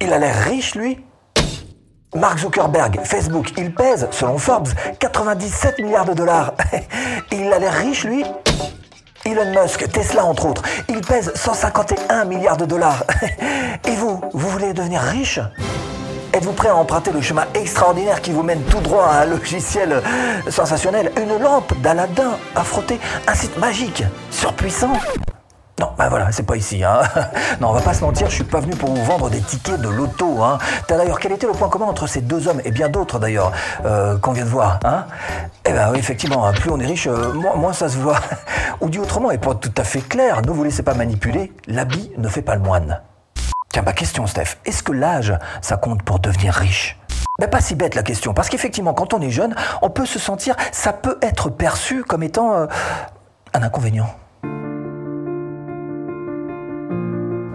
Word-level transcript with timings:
Il 0.00 0.12
a 0.12 0.18
l'air 0.18 0.34
riche, 0.44 0.74
lui. 0.74 0.98
Mark 2.14 2.38
Zuckerberg, 2.38 3.00
Facebook, 3.04 3.52
il 3.56 3.72
pèse, 3.72 4.08
selon 4.10 4.38
Forbes, 4.38 4.70
97 4.98 5.78
milliards 5.78 6.06
de 6.06 6.14
dollars. 6.14 6.54
il 7.32 7.52
a 7.52 7.58
l'air 7.58 7.72
riche, 7.72 8.04
lui. 8.04 8.24
Elon 9.24 9.52
Musk, 9.62 9.90
Tesla 9.92 10.24
entre 10.24 10.46
autres, 10.46 10.62
il 10.88 11.02
pèse 11.02 11.30
151 11.34 12.24
milliards 12.24 12.56
de 12.56 12.64
dollars. 12.64 13.04
Et 13.86 13.94
vous, 13.94 14.20
vous 14.32 14.48
voulez 14.48 14.72
devenir 14.72 15.02
riche? 15.02 15.38
Êtes-vous 16.32 16.52
prêt 16.52 16.68
à 16.68 16.76
emprunter 16.76 17.12
le 17.12 17.20
chemin 17.20 17.44
extraordinaire 17.54 18.22
qui 18.22 18.30
vous 18.30 18.42
mène 18.42 18.62
tout 18.62 18.80
droit 18.80 19.04
à 19.04 19.22
un 19.22 19.26
logiciel 19.26 20.02
sensationnel, 20.48 21.12
une 21.20 21.38
lampe 21.38 21.78
d'Aladin 21.82 22.38
à 22.56 22.64
frotter, 22.64 22.98
un 23.26 23.34
site 23.34 23.58
magique, 23.58 24.04
surpuissant 24.30 24.92
non, 25.80 25.92
ben 25.96 26.10
voilà, 26.10 26.30
c'est 26.30 26.42
pas 26.42 26.56
ici. 26.56 26.84
Hein. 26.84 27.00
Non, 27.60 27.70
on 27.70 27.72
va 27.72 27.80
pas 27.80 27.94
se 27.94 28.04
mentir, 28.04 28.28
je 28.28 28.34
suis 28.34 28.44
pas 28.44 28.60
venu 28.60 28.74
pour 28.76 28.90
vous 28.90 29.04
vendre 29.04 29.30
des 29.30 29.40
tickets 29.40 29.80
de 29.80 29.88
loto. 29.88 30.42
Hein. 30.42 30.58
D'ailleurs, 30.88 31.18
quel 31.18 31.32
était 31.32 31.46
le 31.46 31.52
point 31.52 31.68
commun 31.68 31.86
entre 31.86 32.06
ces 32.06 32.20
deux 32.20 32.48
hommes 32.48 32.60
et 32.64 32.70
bien 32.70 32.88
d'autres 32.88 33.18
d'ailleurs 33.18 33.50
euh, 33.84 34.18
qu'on 34.18 34.32
vient 34.32 34.44
de 34.44 34.50
voir 34.50 34.78
hein? 34.84 35.06
Eh 35.64 35.72
ben 35.72 35.90
oui, 35.90 35.98
effectivement, 35.98 36.50
plus 36.52 36.70
on 36.70 36.78
est 36.80 36.86
riche, 36.86 37.06
euh, 37.06 37.32
moins, 37.32 37.72
ça 37.72 37.88
se 37.88 37.96
voit. 37.96 38.20
Ou 38.82 38.90
dit 38.90 38.98
autrement, 38.98 39.30
et 39.30 39.38
pour 39.38 39.52
être 39.52 39.60
tout 39.60 39.72
à 39.80 39.84
fait 39.84 40.00
clair, 40.00 40.42
ne 40.42 40.50
vous 40.50 40.62
laissez 40.64 40.82
pas 40.82 40.94
manipuler, 40.94 41.52
l'habit 41.66 42.12
ne 42.18 42.28
fait 42.28 42.42
pas 42.42 42.54
le 42.54 42.60
moine. 42.60 43.00
Tiens, 43.72 43.82
ma 43.82 43.92
question, 43.92 44.26
Steph, 44.26 44.58
est-ce 44.66 44.82
que 44.82 44.92
l'âge, 44.92 45.38
ça 45.62 45.78
compte 45.78 46.02
pour 46.02 46.18
devenir 46.18 46.52
riche? 46.52 46.98
Ben 47.40 47.48
pas 47.48 47.60
si 47.62 47.74
bête 47.74 47.94
la 47.94 48.02
question, 48.02 48.34
parce 48.34 48.50
qu'effectivement, 48.50 48.92
quand 48.92 49.14
on 49.14 49.20
est 49.22 49.30
jeune, 49.30 49.54
on 49.80 49.88
peut 49.88 50.06
se 50.06 50.18
sentir, 50.18 50.56
ça 50.72 50.92
peut 50.92 51.18
être 51.22 51.48
perçu 51.48 52.04
comme 52.04 52.22
étant 52.22 52.54
euh, 52.54 52.66
un 53.54 53.62
inconvénient. 53.62 54.08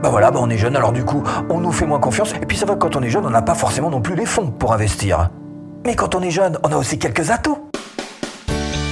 Bah 0.05 0.11
voilà, 0.11 0.29
bah 0.29 0.37
on 0.39 0.51
est 0.51 0.57
jeune, 0.59 0.75
alors 0.75 0.91
du 0.91 1.03
coup, 1.03 1.23
on 1.49 1.59
nous 1.59 1.71
fait 1.71 1.87
moins 1.87 1.99
confiance. 1.99 2.35
Et 2.39 2.45
puis 2.45 2.59
vrai 2.59 2.75
que 2.75 2.79
quand 2.79 2.95
on 2.95 3.01
est 3.01 3.09
jeune, 3.09 3.25
on 3.25 3.31
n'a 3.31 3.41
pas 3.41 3.55
forcément 3.55 3.89
non 3.89 4.01
plus 4.01 4.13
les 4.13 4.27
fonds 4.27 4.51
pour 4.51 4.71
investir. 4.71 5.31
Mais 5.83 5.95
quand 5.95 6.13
on 6.13 6.21
est 6.21 6.29
jeune, 6.29 6.59
on 6.61 6.71
a 6.71 6.77
aussi 6.77 6.99
quelques 6.99 7.31
atouts. 7.31 7.57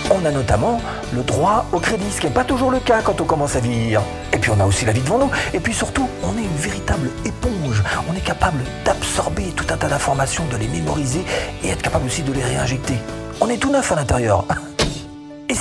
On 0.09 0.25
a 0.25 0.31
notamment 0.31 0.81
le 1.13 1.21
droit 1.21 1.67
au 1.71 1.77
crédit, 1.77 2.09
ce 2.09 2.19
qui 2.19 2.25
n'est 2.25 2.33
pas 2.33 2.43
toujours 2.43 2.71
le 2.71 2.79
cas 2.79 3.01
quand 3.03 3.21
on 3.21 3.25
commence 3.25 3.55
à 3.55 3.59
vieillir. 3.59 4.01
Et 4.31 4.39
puis 4.39 4.49
on 4.49 4.59
a 4.59 4.65
aussi 4.65 4.85
la 4.85 4.91
vie 4.91 5.01
devant 5.01 5.19
nous. 5.19 5.29
Et 5.53 5.59
puis 5.59 5.75
surtout, 5.75 6.09
on 6.23 6.35
est 6.35 6.45
une 6.45 6.57
véritable 6.57 7.11
éponge. 7.25 7.83
On 8.11 8.15
est 8.17 8.25
capable 8.25 8.63
d'absorber 8.83 9.53
tout 9.55 9.71
un 9.71 9.77
tas 9.77 9.89
d'informations, 9.89 10.45
de 10.51 10.57
les 10.57 10.67
mémoriser 10.67 11.23
et 11.63 11.69
être 11.69 11.83
capable 11.83 12.07
aussi 12.07 12.23
de 12.23 12.33
les 12.33 12.43
réinjecter. 12.43 12.95
On 13.39 13.49
est 13.49 13.57
tout 13.57 13.69
neuf 13.69 13.91
à 13.91 13.95
l'intérieur. 13.95 14.45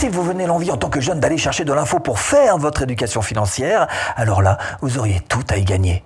Si 0.02 0.08
vous 0.08 0.24
venez 0.24 0.46
l'envie 0.46 0.72
en 0.72 0.76
tant 0.76 0.88
que 0.88 1.00
jeune 1.00 1.20
d'aller 1.20 1.38
chercher 1.38 1.64
de 1.64 1.72
l'info 1.72 2.00
pour 2.00 2.18
faire 2.18 2.58
votre 2.58 2.82
éducation 2.82 3.22
financière, 3.22 3.86
alors 4.16 4.42
là, 4.42 4.58
vous 4.80 4.98
auriez 4.98 5.20
tout 5.28 5.44
à 5.48 5.58
y 5.58 5.64
gagner. 5.64 6.02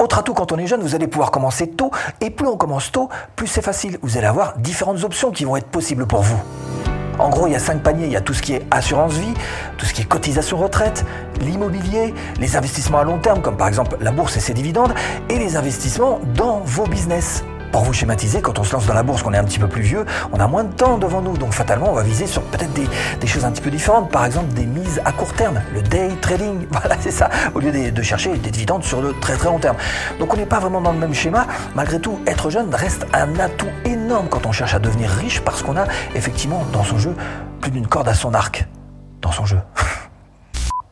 Autre 0.00 0.18
atout 0.18 0.34
quand 0.34 0.50
on 0.50 0.58
est 0.58 0.66
jeune, 0.66 0.80
vous 0.80 0.96
allez 0.96 1.06
pouvoir 1.06 1.30
commencer 1.30 1.68
tôt, 1.68 1.92
et 2.20 2.30
plus 2.30 2.48
on 2.48 2.56
commence 2.56 2.90
tôt, 2.90 3.08
plus 3.36 3.46
c'est 3.46 3.62
facile. 3.62 3.96
Vous 4.02 4.18
allez 4.18 4.26
avoir 4.26 4.58
différentes 4.58 5.04
options 5.04 5.30
qui 5.30 5.44
vont 5.44 5.56
être 5.56 5.68
possibles 5.68 6.04
pour 6.04 6.22
vous. 6.22 6.42
En 7.20 7.28
gros, 7.28 7.46
il 7.46 7.52
y 7.52 7.54
a 7.54 7.60
cinq 7.60 7.80
paniers. 7.80 8.06
Il 8.06 8.12
y 8.12 8.16
a 8.16 8.20
tout 8.20 8.34
ce 8.34 8.42
qui 8.42 8.54
est 8.54 8.66
assurance 8.72 9.12
vie, 9.12 9.34
tout 9.76 9.86
ce 9.86 9.94
qui 9.94 10.02
est 10.02 10.08
cotisation 10.08 10.56
retraite, 10.56 11.06
l'immobilier, 11.40 12.14
les 12.40 12.56
investissements 12.56 12.98
à 12.98 13.04
long 13.04 13.18
terme, 13.18 13.40
comme 13.40 13.56
par 13.56 13.68
exemple 13.68 13.98
la 14.00 14.10
bourse 14.10 14.36
et 14.36 14.40
ses 14.40 14.52
dividendes, 14.52 14.94
et 15.28 15.38
les 15.38 15.56
investissements 15.56 16.18
dans 16.34 16.58
vos 16.64 16.88
business. 16.88 17.44
Pour 17.72 17.82
vous 17.82 17.92
schématiser, 17.92 18.40
quand 18.40 18.58
on 18.58 18.64
se 18.64 18.72
lance 18.72 18.86
dans 18.86 18.94
la 18.94 19.02
bourse, 19.02 19.22
qu'on 19.22 19.34
est 19.34 19.38
un 19.38 19.44
petit 19.44 19.58
peu 19.58 19.68
plus 19.68 19.82
vieux, 19.82 20.04
on 20.32 20.40
a 20.40 20.46
moins 20.46 20.64
de 20.64 20.72
temps 20.72 20.98
devant 20.98 21.20
nous. 21.20 21.36
Donc 21.36 21.52
fatalement, 21.52 21.90
on 21.90 21.94
va 21.94 22.02
viser 22.02 22.26
sur 22.26 22.42
peut-être 22.42 22.72
des, 22.72 23.26
choses 23.26 23.44
un 23.44 23.50
petit 23.50 23.60
peu 23.60 23.70
différentes. 23.70 24.10
Par 24.10 24.24
exemple, 24.24 24.52
des 24.54 24.66
mises 24.66 25.00
à 25.04 25.12
court 25.12 25.32
terme, 25.34 25.60
le 25.74 25.82
day 25.82 26.10
trading. 26.20 26.66
Voilà, 26.78 26.96
c'est 27.00 27.10
ça. 27.10 27.28
Au 27.54 27.60
lieu 27.60 27.72
de, 27.72 28.02
chercher 28.02 28.36
des 28.36 28.50
dividendes 28.50 28.84
sur 28.84 29.02
le 29.02 29.12
très 29.20 29.36
très 29.36 29.48
long 29.48 29.58
terme. 29.58 29.76
Donc 30.18 30.32
on 30.32 30.36
n'est 30.36 30.46
pas 30.46 30.60
vraiment 30.60 30.80
dans 30.80 30.92
le 30.92 30.98
même 30.98 31.14
schéma. 31.14 31.46
Malgré 31.74 32.00
tout, 32.00 32.20
être 32.26 32.50
jeune 32.50 32.72
reste 32.74 33.04
un 33.12 33.38
atout 33.40 33.66
énorme 33.84 34.28
quand 34.28 34.46
on 34.46 34.52
cherche 34.52 34.74
à 34.74 34.78
devenir 34.78 35.10
riche 35.10 35.40
parce 35.40 35.62
qu'on 35.62 35.76
a 35.76 35.86
effectivement 36.14 36.64
dans 36.72 36.84
son 36.84 36.98
jeu 36.98 37.14
plus 37.60 37.70
d'une 37.70 37.86
corde 37.86 38.08
à 38.08 38.14
son 38.14 38.32
arc. 38.32 38.66
Dans 39.20 39.32
son 39.32 39.44
jeu. 39.44 39.58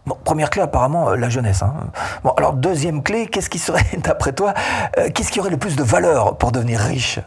Bon, 0.06 0.16
première 0.22 0.50
clé 0.50 0.62
apparemment 0.62 1.10
euh, 1.10 1.16
la 1.16 1.28
jeunesse. 1.28 1.62
Hein. 1.62 1.74
Bon, 2.22 2.30
alors 2.36 2.52
deuxième 2.52 3.02
clé, 3.02 3.26
qu'est-ce 3.26 3.50
qui 3.50 3.58
serait, 3.58 3.84
d'après 3.98 4.32
toi, 4.32 4.54
euh, 4.98 5.08
qu'est-ce 5.12 5.32
qui 5.32 5.40
aurait 5.40 5.50
le 5.50 5.56
plus 5.56 5.74
de 5.74 5.82
valeur 5.82 6.38
pour 6.38 6.52
devenir 6.52 6.78
riche? 6.78 7.18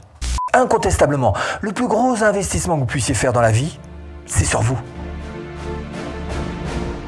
Incontestablement, 0.53 1.35
le 1.59 1.73
plus 1.73 1.87
gros 1.87 2.23
investissement 2.23 2.75
que 2.75 2.79
vous 2.79 2.85
puissiez 2.85 3.13
faire 3.13 3.33
dans 3.33 3.41
la 3.41 3.51
vie, 3.51 3.77
c'est 4.25 4.45
sur 4.45 4.61
vous. 4.61 4.77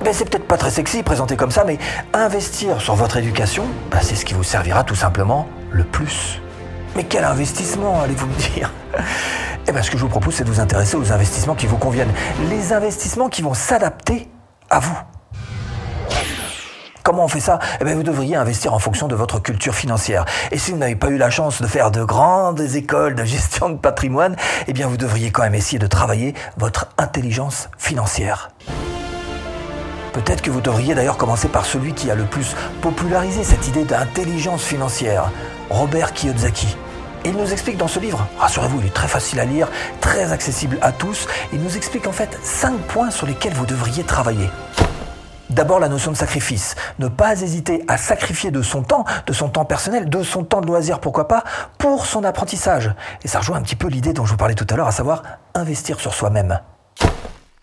Ben, 0.03 0.13
c'est 0.13 0.29
peut-être 0.29 0.47
pas 0.47 0.57
très 0.57 0.71
sexy 0.71 1.03
présenté 1.03 1.37
comme 1.37 1.51
ça, 1.51 1.63
mais 1.63 1.77
investir 2.13 2.81
sur 2.81 2.95
votre 2.95 3.17
éducation, 3.17 3.63
ben, 3.91 3.99
c'est 4.01 4.15
ce 4.15 4.25
qui 4.25 4.33
vous 4.33 4.43
servira 4.43 4.83
tout 4.83 4.95
simplement 4.95 5.47
le 5.71 5.85
plus. 5.85 6.41
Mais 6.97 7.05
quel 7.05 7.23
investissement, 7.23 8.01
allez-vous 8.01 8.27
me 8.27 8.35
dire? 8.53 8.71
Eh 9.67 9.71
bien, 9.71 9.83
ce 9.83 9.91
que 9.91 9.97
je 9.97 10.01
vous 10.01 10.09
propose, 10.09 10.33
c'est 10.33 10.43
de 10.43 10.49
vous 10.49 10.59
intéresser 10.59 10.97
aux 10.97 11.11
investissements 11.11 11.53
qui 11.53 11.67
vous 11.67 11.77
conviennent. 11.77 12.11
Les 12.49 12.73
investissements 12.73 13.29
qui 13.29 13.43
vont 13.43 13.53
s'adapter 13.53 14.27
à 14.71 14.79
vous. 14.79 14.97
Comment 17.03 17.25
on 17.25 17.27
fait 17.27 17.39
ça? 17.39 17.57
Eh 17.79 17.83
bien, 17.83 17.95
vous 17.95 18.03
devriez 18.03 18.35
investir 18.35 18.73
en 18.73 18.79
fonction 18.79 19.07
de 19.07 19.15
votre 19.15 19.39
culture 19.39 19.73
financière. 19.73 20.25
Et 20.51 20.59
si 20.59 20.71
vous 20.71 20.77
n'avez 20.77 20.95
pas 20.95 21.07
eu 21.07 21.17
la 21.17 21.31
chance 21.31 21.61
de 21.61 21.67
faire 21.67 21.89
de 21.89 22.03
grandes 22.03 22.61
écoles 22.61 23.15
de 23.15 23.23
gestion 23.23 23.69
de 23.69 23.77
patrimoine, 23.77 24.35
eh 24.67 24.73
bien, 24.73 24.87
vous 24.87 24.97
devriez 24.97 25.31
quand 25.31 25.41
même 25.41 25.55
essayer 25.55 25.79
de 25.79 25.87
travailler 25.87 26.35
votre 26.57 26.87
intelligence 26.99 27.69
financière. 27.79 28.51
Peut-être 30.13 30.41
que 30.41 30.51
vous 30.51 30.61
devriez 30.61 30.93
d'ailleurs 30.93 31.17
commencer 31.17 31.47
par 31.47 31.65
celui 31.65 31.93
qui 31.93 32.11
a 32.11 32.15
le 32.15 32.25
plus 32.25 32.55
popularisé 32.81 33.43
cette 33.43 33.67
idée 33.67 33.85
d'intelligence 33.85 34.63
financière, 34.63 35.31
Robert 35.69 36.13
Kiyosaki. 36.13 36.75
Il 37.23 37.33
nous 37.33 37.51
explique 37.51 37.77
dans 37.77 37.87
ce 37.87 37.99
livre, 37.99 38.27
rassurez-vous, 38.39 38.79
il 38.81 38.87
est 38.87 38.93
très 38.93 39.07
facile 39.07 39.39
à 39.39 39.45
lire, 39.45 39.69
très 40.01 40.31
accessible 40.31 40.77
à 40.81 40.91
tous, 40.91 41.27
il 41.53 41.61
nous 41.61 41.77
explique 41.77 42.07
en 42.07 42.11
fait 42.11 42.37
cinq 42.43 42.75
points 42.87 43.11
sur 43.11 43.27
lesquels 43.27 43.53
vous 43.53 43.67
devriez 43.67 44.03
travailler. 44.03 44.49
D'abord 45.51 45.81
la 45.81 45.89
notion 45.89 46.11
de 46.11 46.17
sacrifice. 46.17 46.75
Ne 46.99 47.09
pas 47.09 47.33
hésiter 47.33 47.83
à 47.89 47.97
sacrifier 47.97 48.51
de 48.51 48.61
son 48.61 48.83
temps, 48.83 49.03
de 49.27 49.33
son 49.33 49.49
temps 49.49 49.65
personnel, 49.65 50.09
de 50.09 50.23
son 50.23 50.45
temps 50.45 50.61
de 50.61 50.67
loisir, 50.67 50.99
pourquoi 50.99 51.27
pas, 51.27 51.43
pour 51.77 52.05
son 52.05 52.23
apprentissage. 52.23 52.93
Et 53.23 53.27
ça 53.27 53.39
rejoint 53.39 53.57
un 53.57 53.61
petit 53.61 53.75
peu 53.75 53.89
l'idée 53.89 54.13
dont 54.13 54.25
je 54.25 54.31
vous 54.31 54.37
parlais 54.37 54.55
tout 54.55 54.67
à 54.69 54.75
l'heure, 54.77 54.87
à 54.87 54.93
savoir 54.93 55.23
investir 55.53 55.99
sur 55.99 56.13
soi-même. 56.13 56.59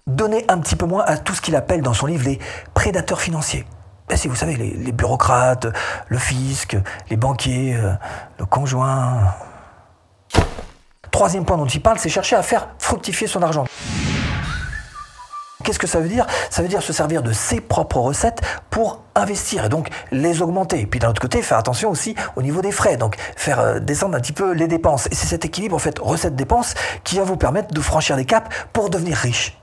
Donner 0.07 0.45
un 0.49 0.59
petit 0.59 0.77
peu 0.77 0.85
moins 0.85 1.03
à 1.07 1.17
tout 1.17 1.35
ce 1.35 1.41
qu'il 1.41 1.57
appelle 1.57 1.81
dans 1.81 1.95
son 1.95 2.07
livre 2.07 2.27
les 2.27 2.39
prédateurs 2.75 3.23
financiers. 3.23 3.65
Ben 4.07 4.17
si 4.17 4.29
vous 4.29 4.37
savez, 4.37 4.57
les, 4.57 4.93
bureaucrates, 4.93 5.67
le 6.09 6.19
fisc, 6.19 6.77
les 7.09 7.17
banquiers, 7.17 7.75
euh, 7.75 7.93
le 8.39 8.45
conjoint. 8.45 9.35
Troisième 11.11 11.47
point 11.47 11.57
dont 11.57 11.67
il 11.67 11.83
parle, 11.83 11.99
c'est 11.99 12.09
chercher 12.11 12.37
à 12.37 12.43
faire 12.43 12.69
fructifier 12.79 13.27
son 13.27 13.43
argent. 13.43 13.65
Qu'est-ce 15.65 15.81
que 15.81 15.89
ça 15.89 15.99
veut 15.99 16.09
dire? 16.09 16.25
Ça 16.51 16.63
veut 16.63 16.69
dire 16.69 16.83
se 16.83 16.93
servir 16.93 17.23
de 17.23 17.33
ses 17.33 17.61
propres 17.61 17.99
recettes 17.99 18.43
pour 18.71 19.03
investir 19.17 19.65
et 19.65 19.69
donc 19.69 19.89
les 20.13 20.41
augmenter. 20.41 20.87
Puis 20.87 21.01
d'un 21.01 21.11
autre 21.11 21.21
côté, 21.21 21.43
faire 21.43 21.59
attention 21.59 21.91
aussi 21.91 22.15
au 22.37 22.43
niveau 22.43 22.63
des 22.63 22.71
frais, 22.71 22.97
donc 22.97 23.17
faire 23.37 23.59
euh, 23.59 23.81
descendre 23.81 24.17
un 24.17 24.21
petit 24.21 24.33
peu 24.33 24.53
les 24.53 24.69
dépenses. 24.69 25.09
Et 25.11 25.17
c'est 25.17 25.27
cet 25.27 25.45
équilibre, 25.45 25.75
en 25.75 25.81
fait, 25.81 25.99
recette-dépenses, 25.99 26.75
qui 27.03 27.17
va 27.17 27.25
vous 27.25 27.37
permettre 27.37 27.75
de 27.75 27.81
franchir 27.81 28.17
des 28.17 28.25
caps 28.25 28.49
pour 28.73 28.89
devenir 28.89 29.17
riche. 29.17 29.59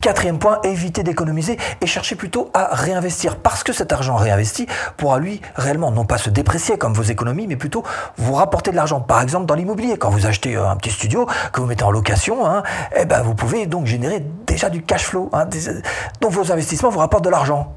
Quatrième 0.00 0.38
point, 0.38 0.60
éviter 0.62 1.02
d'économiser 1.02 1.58
et 1.80 1.86
chercher 1.88 2.14
plutôt 2.14 2.52
à 2.54 2.68
réinvestir 2.72 3.34
parce 3.34 3.64
que 3.64 3.72
cet 3.72 3.92
argent 3.92 4.14
réinvesti 4.14 4.68
pourra 4.96 5.18
lui 5.18 5.40
réellement 5.56 5.90
non 5.90 6.04
pas 6.04 6.18
se 6.18 6.30
déprécier 6.30 6.78
comme 6.78 6.94
vos 6.94 7.02
économies 7.02 7.48
mais 7.48 7.56
plutôt 7.56 7.82
vous 8.16 8.34
rapporter 8.34 8.70
de 8.70 8.76
l'argent. 8.76 9.00
Par 9.00 9.20
exemple 9.20 9.46
dans 9.46 9.56
l'immobilier, 9.56 9.96
quand 9.96 10.10
vous 10.10 10.24
achetez 10.26 10.54
euh, 10.54 10.70
un 10.70 10.76
petit 10.76 10.92
studio 10.92 11.26
que 11.52 11.60
vous 11.60 11.66
mettez 11.66 11.82
en 11.82 11.90
location, 11.90 12.46
hein, 12.46 12.62
eh 12.96 13.06
ben 13.06 13.22
vous 13.22 13.34
pouvez 13.34 13.66
donc 13.66 13.86
générer 13.86 14.24
déjà 14.46 14.70
du 14.70 14.84
cash 14.84 15.04
flow. 15.04 15.30
Hein, 15.32 15.48
donc 16.20 16.30
vos 16.30 16.52
investissements 16.52 16.90
vous 16.90 17.00
rapportent 17.00 17.24
de 17.24 17.30
l'argent. 17.30 17.74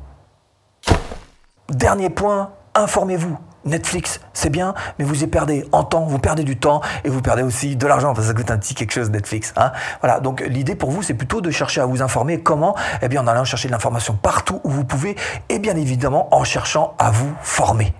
Dernier 1.70 2.12
point, 2.12 2.52
informez-vous. 2.76 3.36
Netflix, 3.64 4.22
c'est 4.34 4.50
bien, 4.50 4.74
mais 4.98 5.06
vous 5.06 5.24
y 5.24 5.28
perdez 5.28 5.68
en 5.72 5.84
temps, 5.84 6.06
vous 6.06 6.18
perdez 6.18 6.44
du 6.44 6.58
temps 6.58 6.82
et 7.04 7.10
vous 7.10 7.22
perdez 7.22 7.44
aussi 7.44 7.76
de 7.76 7.86
l'argent 7.86 8.14
parce 8.14 8.28
que 8.28 8.34
ça 8.34 8.34
coûte 8.34 8.52
un 8.52 8.58
petit 8.58 8.74
quelque 8.74 8.92
chose 8.92 9.12
Netflix. 9.12 9.54
Hein 9.56 9.72
voilà, 10.02 10.20
donc 10.20 10.42
l'idée 10.42 10.76
pour 10.76 10.90
vous, 10.90 11.04
c'est 11.04 11.14
plutôt 11.14 11.42
de 11.42 11.52
chercher 11.52 11.82
à 11.82 11.86
vous 11.86 12.02
informer 12.02 12.42
comment 12.42 12.76
Eh 13.02 13.08
bien, 13.08 13.22
en 13.22 13.28
allant 13.28 13.44
chercher 13.44 13.68
de 13.68 13.74
l'information 13.74 14.16
partout 14.16 14.62
où 14.64 14.70
vous 14.70 14.84
pouvez 14.84 15.16
et 15.50 15.60
bien 15.60 15.76
évidemment 15.76 16.34
en 16.36 16.44
cherchant 16.44 16.96
à 16.98 17.12
vous 17.12 17.34
former. 17.42 17.94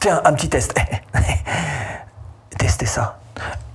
Tiens, 0.00 0.20
un 0.24 0.32
petit 0.32 0.48
test. 0.48 0.74
Testez 2.58 2.86
ça. 2.86 3.18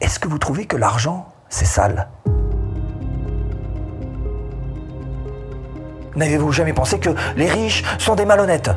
Est-ce 0.02 0.20
que 0.20 0.28
vous 0.28 0.38
trouvez 0.38 0.66
que 0.66 0.76
l'argent, 0.76 1.32
c'est 1.50 1.66
sale? 1.66 2.10
N'avez-vous 6.16 6.52
jamais 6.52 6.74
pensé 6.74 7.00
que 7.00 7.10
les 7.36 7.50
riches 7.50 7.84
sont 7.98 8.16
des 8.16 8.26
malhonnêtes? 8.26 8.70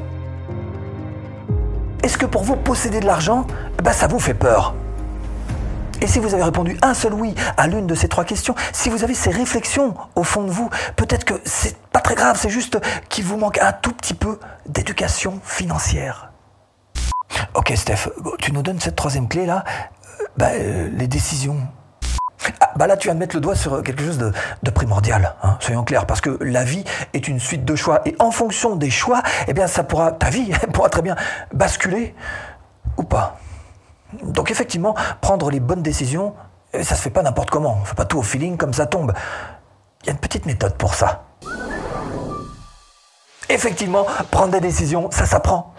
Pour 2.27 2.45
vous, 2.45 2.57
posséder 2.57 3.01
de 3.01 3.07
l'argent, 3.07 3.47
bah, 3.83 3.93
ça 3.93 4.07
vous 4.07 4.19
fait 4.19 4.35
peur 4.35 4.75
et 6.01 6.07
si 6.07 6.19
vous 6.19 6.35
avez 6.35 6.43
répondu 6.43 6.77
un 6.83 6.95
seul 6.95 7.15
oui 7.15 7.35
à 7.57 7.67
l'une 7.67 7.87
de 7.87 7.95
ces 7.95 8.09
trois 8.09 8.25
questions, 8.25 8.55
si 8.73 8.91
vous 8.91 9.03
avez 9.03 9.15
ces 9.15 9.31
réflexions 9.31 9.95
au 10.15 10.25
fond 10.25 10.43
de 10.43 10.51
vous, 10.51 10.69
peut-être 10.95 11.25
que 11.25 11.35
c'est 11.45 11.77
pas 11.91 12.01
très 12.01 12.15
grave, 12.15 12.39
c'est 12.39 12.51
juste 12.51 12.79
qu'il 13.09 13.25
vous 13.25 13.37
manque 13.37 13.59
un 13.59 13.73
tout 13.73 13.93
petit 13.93 14.15
peu 14.15 14.39
d'éducation 14.67 15.41
financière. 15.43 16.33
Ok 17.55 17.73
Steph, 17.75 18.09
tu 18.39 18.53
nous 18.53 18.63
donnes 18.63 18.81
cette 18.81 18.97
troisième 18.97 19.29
clé 19.29 19.47
là 19.47 19.65
euh, 20.21 20.25
bah, 20.37 20.51
euh, 20.53 20.89
Les 20.93 21.07
décisions. 21.07 21.59
Ah, 22.77 22.79
bah 22.79 22.87
là, 22.89 22.99
tu 22.99 23.09
viens 23.09 23.15
de 23.15 23.21
mettre 23.21 23.35
le 23.35 23.41
doigt 23.41 23.55
sur 23.57 23.83
quelque 23.83 24.05
chose 24.05 24.19
de, 24.19 24.71
primordial, 24.71 25.35
hein, 25.43 25.57
soyons 25.61 25.83
clairs, 25.83 26.05
parce 26.05 26.21
que 26.21 26.37
la 26.43 26.63
vie 26.63 26.85
est 27.15 27.27
une 27.27 27.41
suite 27.41 27.65
de 27.65 27.75
choix, 27.75 28.03
et 28.05 28.15
en 28.19 28.31
fonction 28.31 28.77
des 28.77 28.91
choix, 28.91 29.23
eh 29.49 29.55
bien, 29.55 29.67
ça 29.67 29.83
pourra, 29.83 30.13
ta 30.13 30.29
vie 30.29 30.53
pourra 30.75 30.91
très 30.91 31.01
bien 31.01 31.17
basculer 31.55 32.15
ou 32.99 33.03
pas. 33.03 33.39
Donc 34.23 34.51
effectivement, 34.51 34.95
prendre 35.23 35.51
les 35.51 35.59
bonnes 35.59 35.81
décisions, 35.81 36.35
eh, 36.75 36.85
ça 36.85 36.97
se 36.97 37.01
fait 37.01 37.09
pas 37.09 37.23
n'importe 37.23 37.49
comment, 37.49 37.79
on 37.81 37.85
fait 37.87 37.95
pas 37.95 38.05
tout 38.05 38.19
au 38.19 38.23
feeling 38.23 38.59
comme 38.59 38.75
ça 38.75 38.85
tombe. 38.85 39.15
Il 40.03 40.09
y 40.09 40.11
a 40.11 40.13
une 40.13 40.19
petite 40.19 40.45
méthode 40.45 40.75
pour 40.75 40.93
ça. 40.93 41.25
Effectivement, 43.49 44.05
prendre 44.31 44.53
des 44.53 44.61
décisions, 44.61 45.11
ça 45.11 45.25
s'apprend. 45.25 45.73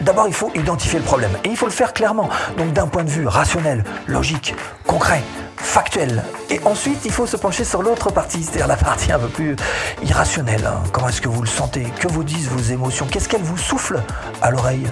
D'abord, 0.00 0.28
il 0.28 0.34
faut 0.34 0.50
identifier 0.54 0.98
le 0.98 1.04
problème. 1.04 1.32
Et 1.44 1.48
il 1.48 1.56
faut 1.56 1.66
le 1.66 1.72
faire 1.72 1.92
clairement. 1.92 2.28
Donc 2.56 2.72
d'un 2.72 2.86
point 2.86 3.04
de 3.04 3.10
vue 3.10 3.26
rationnel, 3.26 3.84
logique, 4.06 4.54
concret, 4.86 5.22
factuel. 5.56 6.22
Et 6.50 6.60
ensuite, 6.64 7.04
il 7.04 7.12
faut 7.12 7.26
se 7.26 7.36
pencher 7.36 7.64
sur 7.64 7.82
l'autre 7.82 8.10
partie, 8.10 8.42
c'est-à-dire 8.42 8.68
la 8.68 8.76
partie 8.76 9.12
un 9.12 9.18
peu 9.18 9.28
plus 9.28 9.56
irrationnelle. 10.02 10.64
Hein. 10.66 10.82
Comment 10.92 11.08
est-ce 11.08 11.20
que 11.20 11.28
vous 11.28 11.42
le 11.42 11.48
sentez? 11.48 11.86
Que 11.98 12.08
vous 12.08 12.24
disent 12.24 12.48
vos 12.48 12.72
émotions? 12.72 13.06
Qu'est-ce 13.10 13.28
qu'elles 13.28 13.42
vous 13.42 13.58
soufflent 13.58 14.02
à 14.40 14.50
l'oreille? 14.50 14.86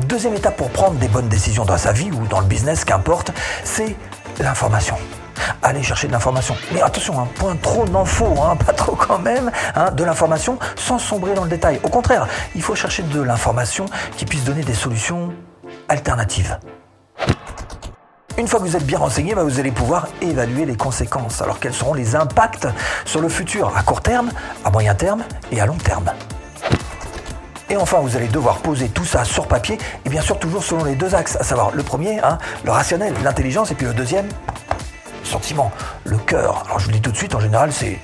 Deuxième 0.00 0.34
étape 0.34 0.56
pour 0.56 0.70
prendre 0.70 0.98
des 0.98 1.08
bonnes 1.08 1.28
décisions 1.28 1.64
dans 1.64 1.78
sa 1.78 1.92
vie 1.92 2.10
ou 2.12 2.26
dans 2.26 2.40
le 2.40 2.46
business, 2.46 2.84
qu'importe, 2.84 3.32
c'est 3.64 3.96
l'information 4.40 4.96
aller 5.62 5.82
chercher 5.82 6.06
de 6.08 6.12
l'information. 6.12 6.56
Mais 6.72 6.82
attention, 6.82 7.20
un 7.20 7.26
point 7.26 7.56
trop 7.56 7.84
faut, 8.04 8.42
hein, 8.42 8.56
pas 8.66 8.72
trop 8.72 8.96
quand 8.96 9.18
même, 9.18 9.50
hein, 9.74 9.90
de 9.90 10.04
l'information 10.04 10.58
sans 10.76 10.98
sombrer 10.98 11.34
dans 11.34 11.44
le 11.44 11.50
détail. 11.50 11.80
Au 11.82 11.88
contraire, 11.88 12.26
il 12.54 12.62
faut 12.62 12.74
chercher 12.74 13.02
de 13.02 13.20
l'information 13.20 13.86
qui 14.16 14.24
puisse 14.24 14.44
donner 14.44 14.62
des 14.62 14.74
solutions 14.74 15.32
alternatives. 15.88 16.58
Une 18.38 18.48
fois 18.48 18.60
que 18.60 18.64
vous 18.64 18.76
êtes 18.76 18.84
bien 18.84 18.98
renseigné, 18.98 19.34
bah, 19.34 19.44
vous 19.44 19.60
allez 19.60 19.70
pouvoir 19.70 20.08
évaluer 20.20 20.66
les 20.66 20.76
conséquences. 20.76 21.40
Alors 21.40 21.58
quels 21.58 21.72
seront 21.72 21.94
les 21.94 22.14
impacts 22.14 22.68
sur 23.06 23.22
le 23.22 23.30
futur 23.30 23.74
à 23.74 23.82
court 23.82 24.02
terme, 24.02 24.30
à 24.64 24.70
moyen 24.70 24.94
terme 24.94 25.22
et 25.50 25.60
à 25.60 25.66
long 25.66 25.76
terme? 25.76 26.12
Et 27.70 27.76
enfin, 27.76 27.98
vous 27.98 28.14
allez 28.14 28.28
devoir 28.28 28.58
poser 28.58 28.88
tout 28.90 29.04
ça 29.04 29.24
sur 29.24 29.48
papier, 29.48 29.78
et 30.04 30.08
bien 30.08 30.20
sûr 30.20 30.38
toujours 30.38 30.62
selon 30.62 30.84
les 30.84 30.94
deux 30.94 31.14
axes, 31.14 31.36
à 31.36 31.42
savoir 31.42 31.72
le 31.72 31.82
premier, 31.82 32.20
hein, 32.20 32.38
le 32.64 32.70
rationnel, 32.70 33.12
l'intelligence, 33.24 33.72
et 33.72 33.74
puis 33.74 33.86
le 33.86 33.94
deuxième, 33.94 34.28
sentiment, 35.26 35.70
le 36.04 36.16
cœur. 36.18 36.62
Alors 36.66 36.78
je 36.78 36.86
vous 36.86 36.90
le 36.90 36.96
dis 36.96 37.02
tout 37.02 37.12
de 37.12 37.16
suite, 37.16 37.34
en 37.34 37.40
général, 37.40 37.72
c'est 37.72 37.98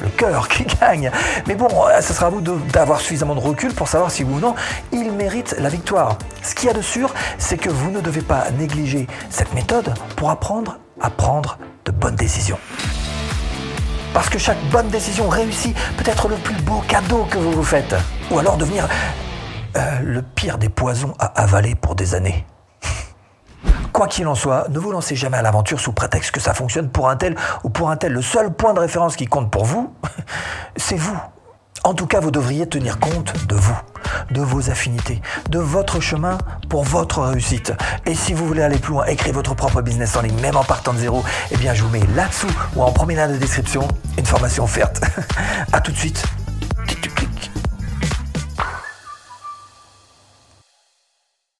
le 0.00 0.08
cœur 0.08 0.48
qui 0.48 0.64
gagne. 0.64 1.10
Mais 1.46 1.54
bon, 1.54 1.68
euh, 1.86 2.00
ce 2.00 2.12
sera 2.12 2.26
à 2.26 2.30
vous 2.30 2.40
d'avoir 2.40 3.00
suffisamment 3.00 3.34
de 3.34 3.40
recul 3.40 3.72
pour 3.72 3.88
savoir 3.88 4.10
si 4.10 4.24
oui 4.24 4.34
ou 4.34 4.40
non 4.40 4.54
il 4.92 5.12
mérite 5.12 5.56
la 5.58 5.68
victoire. 5.68 6.18
Ce 6.42 6.54
qu'il 6.54 6.68
y 6.68 6.70
a 6.70 6.74
de 6.74 6.82
sûr, 6.82 7.12
c'est 7.38 7.56
que 7.56 7.70
vous 7.70 7.90
ne 7.90 8.00
devez 8.00 8.22
pas 8.22 8.50
négliger 8.58 9.06
cette 9.30 9.52
méthode 9.54 9.94
pour 10.16 10.30
apprendre 10.30 10.78
à 11.00 11.10
prendre 11.10 11.58
de 11.84 11.92
bonnes 11.92 12.16
décisions. 12.16 12.58
Parce 14.14 14.30
que 14.30 14.38
chaque 14.38 14.62
bonne 14.70 14.88
décision 14.88 15.28
réussie 15.28 15.74
peut 15.98 16.10
être 16.10 16.28
le 16.28 16.36
plus 16.36 16.56
beau 16.62 16.82
cadeau 16.88 17.26
que 17.30 17.36
vous 17.36 17.52
vous 17.52 17.62
faites. 17.62 17.94
Ou 18.30 18.38
alors 18.38 18.56
devenir 18.56 18.88
euh, 19.76 20.00
le 20.02 20.22
pire 20.22 20.56
des 20.56 20.70
poisons 20.70 21.12
à 21.18 21.26
avaler 21.42 21.74
pour 21.74 21.94
des 21.94 22.14
années. 22.14 22.46
Quoi 23.96 24.08
qu'il 24.08 24.26
en 24.28 24.34
soit, 24.34 24.66
ne 24.68 24.78
vous 24.78 24.92
lancez 24.92 25.16
jamais 25.16 25.38
à 25.38 25.42
l'aventure 25.42 25.80
sous 25.80 25.90
prétexte 25.90 26.30
que 26.30 26.38
ça 26.38 26.52
fonctionne 26.52 26.90
pour 26.90 27.08
un 27.08 27.16
tel 27.16 27.34
ou 27.64 27.70
pour 27.70 27.88
un 27.88 27.96
tel. 27.96 28.12
Le 28.12 28.20
seul 28.20 28.52
point 28.52 28.74
de 28.74 28.78
référence 28.78 29.16
qui 29.16 29.24
compte 29.24 29.50
pour 29.50 29.64
vous, 29.64 29.90
c'est 30.76 30.98
vous. 30.98 31.18
En 31.82 31.94
tout 31.94 32.06
cas, 32.06 32.20
vous 32.20 32.30
devriez 32.30 32.66
tenir 32.68 32.98
compte 32.98 33.32
de 33.46 33.54
vous, 33.54 33.78
de 34.32 34.42
vos 34.42 34.68
affinités, 34.68 35.22
de 35.48 35.58
votre 35.60 36.00
chemin 36.00 36.36
pour 36.68 36.84
votre 36.84 37.22
réussite. 37.22 37.72
Et 38.04 38.14
si 38.14 38.34
vous 38.34 38.46
voulez 38.46 38.60
aller 38.60 38.76
plus 38.76 38.92
loin, 38.92 39.06
écrire 39.06 39.32
votre 39.32 39.54
propre 39.54 39.80
business 39.80 40.14
en 40.14 40.20
ligne, 40.20 40.38
même 40.42 40.58
en 40.58 40.64
partant 40.64 40.92
de 40.92 40.98
zéro, 40.98 41.24
eh 41.50 41.56
bien, 41.56 41.72
je 41.72 41.82
vous 41.82 41.88
mets 41.88 42.04
là-dessous 42.14 42.52
ou 42.74 42.82
en 42.82 42.92
premier 42.92 43.14
lien 43.14 43.28
de 43.28 43.38
description 43.38 43.88
une 44.18 44.26
formation 44.26 44.64
offerte. 44.64 45.00
à 45.72 45.80
tout 45.80 45.92
de 45.92 45.96
suite 45.96 46.22